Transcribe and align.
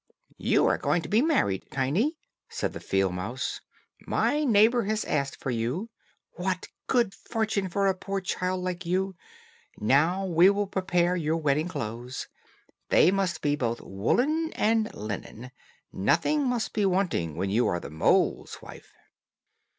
"You 0.39 0.65
are 0.65 0.79
going 0.79 1.03
to 1.03 1.09
be 1.09 1.21
married, 1.21 1.67
Tiny," 1.69 2.17
said 2.49 2.73
the 2.73 2.79
field 2.79 3.13
mouse. 3.13 3.61
"My 4.07 4.43
neighbor 4.43 4.81
has 4.85 5.05
asked 5.05 5.35
for 5.39 5.51
you. 5.51 5.91
What 6.31 6.69
good 6.87 7.13
fortune 7.13 7.69
for 7.69 7.85
a 7.85 7.93
poor 7.93 8.19
child 8.19 8.63
like 8.63 8.83
you. 8.83 9.15
Now 9.77 10.25
we 10.25 10.49
will 10.49 10.65
prepare 10.65 11.15
your 11.15 11.37
wedding 11.37 11.67
clothes. 11.67 12.27
They 12.89 13.11
must 13.11 13.43
be 13.43 13.55
both 13.55 13.79
woollen 13.79 14.51
and 14.55 14.91
linen. 14.95 15.51
Nothing 15.93 16.47
must 16.47 16.73
be 16.73 16.83
wanting 16.83 17.35
when 17.35 17.51
you 17.51 17.67
are 17.67 17.79
the 17.79 17.91
mole's 17.91 18.57
wife." 18.59 18.93